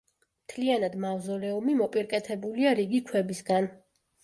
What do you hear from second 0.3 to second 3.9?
მთლიანად მავზოლეუმი მოპირკეთებულია რიგი ქვებისგან.